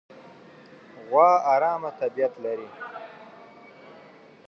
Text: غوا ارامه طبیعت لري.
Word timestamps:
غوا 1.07 1.29
ارامه 1.53 1.91
طبیعت 2.01 2.33
لري. 2.43 2.69